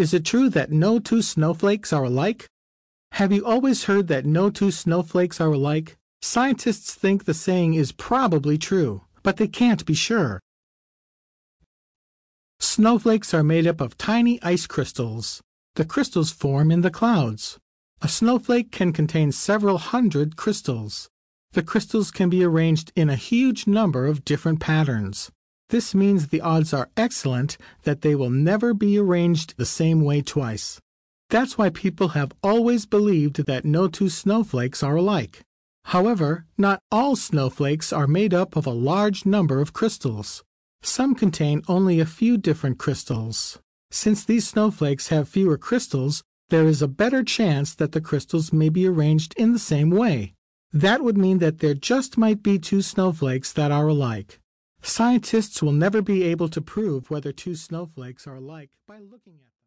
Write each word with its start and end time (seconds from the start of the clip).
Is 0.00 0.14
it 0.14 0.24
true 0.24 0.48
that 0.48 0.72
no 0.72 0.98
two 0.98 1.20
snowflakes 1.20 1.92
are 1.92 2.04
alike? 2.04 2.48
Have 3.12 3.32
you 3.32 3.44
always 3.44 3.84
heard 3.84 4.08
that 4.08 4.24
no 4.24 4.48
two 4.48 4.70
snowflakes 4.70 5.42
are 5.42 5.52
alike? 5.52 5.98
Scientists 6.22 6.94
think 6.94 7.26
the 7.26 7.34
saying 7.34 7.74
is 7.74 7.92
probably 7.92 8.56
true, 8.56 9.02
but 9.22 9.36
they 9.36 9.46
can't 9.46 9.84
be 9.84 9.92
sure. 9.92 10.40
Snowflakes 12.60 13.34
are 13.34 13.42
made 13.42 13.66
up 13.66 13.78
of 13.82 13.98
tiny 13.98 14.42
ice 14.42 14.66
crystals. 14.66 15.42
The 15.74 15.84
crystals 15.84 16.30
form 16.30 16.70
in 16.70 16.80
the 16.80 16.90
clouds. 16.90 17.58
A 18.00 18.08
snowflake 18.08 18.72
can 18.72 18.94
contain 18.94 19.32
several 19.32 19.76
hundred 19.76 20.34
crystals. 20.34 21.10
The 21.52 21.62
crystals 21.62 22.10
can 22.10 22.30
be 22.30 22.42
arranged 22.42 22.90
in 22.96 23.10
a 23.10 23.16
huge 23.16 23.66
number 23.66 24.06
of 24.06 24.24
different 24.24 24.60
patterns. 24.60 25.30
This 25.70 25.94
means 25.94 26.26
the 26.26 26.40
odds 26.40 26.74
are 26.74 26.90
excellent 26.96 27.56
that 27.84 28.02
they 28.02 28.16
will 28.16 28.28
never 28.28 28.74
be 28.74 28.98
arranged 28.98 29.54
the 29.56 29.64
same 29.64 30.00
way 30.00 30.20
twice. 30.20 30.80
That's 31.28 31.56
why 31.56 31.70
people 31.70 32.08
have 32.08 32.32
always 32.42 32.86
believed 32.86 33.46
that 33.46 33.64
no 33.64 33.86
two 33.86 34.08
snowflakes 34.08 34.82
are 34.82 34.96
alike. 34.96 35.42
However, 35.84 36.44
not 36.58 36.80
all 36.90 37.14
snowflakes 37.14 37.92
are 37.92 38.08
made 38.08 38.34
up 38.34 38.56
of 38.56 38.66
a 38.66 38.72
large 38.72 39.24
number 39.24 39.60
of 39.60 39.72
crystals. 39.72 40.42
Some 40.82 41.14
contain 41.14 41.62
only 41.68 42.00
a 42.00 42.04
few 42.04 42.36
different 42.36 42.78
crystals. 42.78 43.60
Since 43.92 44.24
these 44.24 44.48
snowflakes 44.48 45.08
have 45.08 45.28
fewer 45.28 45.56
crystals, 45.56 46.24
there 46.48 46.66
is 46.66 46.82
a 46.82 46.88
better 46.88 47.22
chance 47.22 47.76
that 47.76 47.92
the 47.92 48.00
crystals 48.00 48.52
may 48.52 48.70
be 48.70 48.88
arranged 48.88 49.34
in 49.36 49.52
the 49.52 49.58
same 49.60 49.90
way. 49.90 50.34
That 50.72 51.04
would 51.04 51.16
mean 51.16 51.38
that 51.38 51.60
there 51.60 51.74
just 51.74 52.18
might 52.18 52.42
be 52.42 52.58
two 52.58 52.82
snowflakes 52.82 53.52
that 53.52 53.70
are 53.70 53.86
alike. 53.86 54.39
Scientists 54.82 55.62
will 55.62 55.72
never 55.72 56.00
be 56.00 56.22
able 56.24 56.48
to 56.48 56.60
prove 56.60 57.10
whether 57.10 57.32
two 57.32 57.54
snowflakes 57.54 58.26
are 58.26 58.36
alike 58.36 58.70
by 58.86 58.98
looking 58.98 59.34
at 59.34 59.40
them. 59.40 59.59